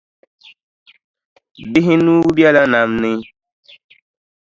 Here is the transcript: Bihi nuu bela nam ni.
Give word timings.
Bihi 1.71 1.93
nuu 2.03 2.27
bela 2.37 2.61
nam 2.71 2.89
ni. 3.01 3.11